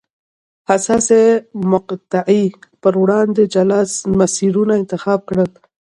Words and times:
حساسې 0.69 1.21
مقطعې 1.71 2.43
په 2.81 2.89
وړاندې 3.01 3.43
جلا 3.53 3.81
مسیرونه 4.19 4.73
انتخاب 4.81 5.19
کړل. 5.29 5.49